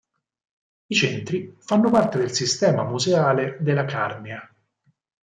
[0.87, 4.51] I centri fanno parte del sistema museale della Carnia.